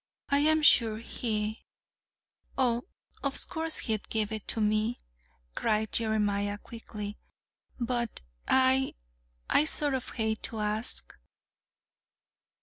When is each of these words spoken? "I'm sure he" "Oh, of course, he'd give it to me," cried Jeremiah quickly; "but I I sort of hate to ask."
"I'm 0.29 0.63
sure 0.63 0.97
he" 0.97 1.63
"Oh, 2.57 2.85
of 3.21 3.47
course, 3.47 3.77
he'd 3.85 4.09
give 4.09 4.31
it 4.31 4.47
to 4.47 4.59
me," 4.59 4.99
cried 5.53 5.91
Jeremiah 5.91 6.57
quickly; 6.57 7.19
"but 7.79 8.23
I 8.47 8.95
I 9.47 9.65
sort 9.65 9.93
of 9.93 10.09
hate 10.09 10.41
to 10.41 10.57
ask." 10.59 11.13